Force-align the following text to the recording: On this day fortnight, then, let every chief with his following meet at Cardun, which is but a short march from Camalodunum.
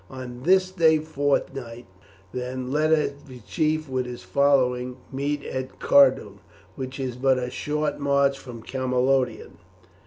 On 0.09 0.41
this 0.41 0.71
day 0.71 0.97
fortnight, 0.97 1.85
then, 2.33 2.71
let 2.71 2.91
every 2.91 3.37
chief 3.47 3.87
with 3.87 4.07
his 4.07 4.23
following 4.23 4.97
meet 5.13 5.45
at 5.45 5.77
Cardun, 5.77 6.39
which 6.75 6.99
is 6.99 7.15
but 7.15 7.37
a 7.37 7.51
short 7.51 7.99
march 7.99 8.39
from 8.39 8.63
Camalodunum. 8.63 9.59